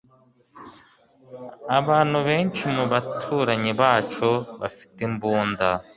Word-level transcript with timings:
Abantu 1.79 2.17
benshi 2.27 2.63
mubaturanyi 2.75 3.71
bacu 3.81 4.29
bafite 4.61 4.97
imbunda. 5.07 5.67